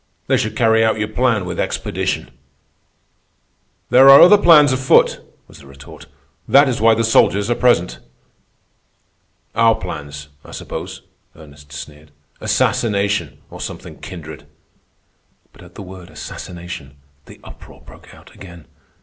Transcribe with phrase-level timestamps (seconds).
[0.25, 2.31] "They should carry out your plan with expedition."
[3.91, 6.07] "There are other plans afoot," was the retort.
[6.47, 7.99] "That is why the soldiers are present."
[9.53, 11.03] "Our plans, I suppose,"
[11.35, 12.09] Ernest sneered.
[12.39, 14.47] "Assassination or something kindred."
[15.53, 16.95] But at the word "assassination"
[17.27, 18.65] the uproar broke out again.